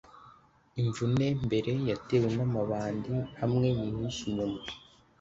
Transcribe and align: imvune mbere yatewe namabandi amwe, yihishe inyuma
imvune 0.81 1.25
mbere 1.45 1.71
yatewe 1.89 2.27
namabandi 2.35 3.15
amwe, 3.43 3.67
yihishe 3.79 4.21
inyuma 4.29 4.59